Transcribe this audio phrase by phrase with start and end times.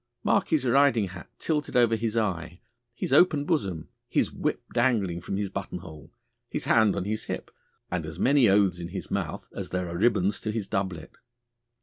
[0.23, 2.59] Mark his riding hat tilted over his eye,
[2.95, 6.11] his open bosom, his whip dangling from his button hole,
[6.49, 7.51] his hand on his hip,
[7.91, 11.17] and as many oaths in his mouth as there are ribbons to his doublet.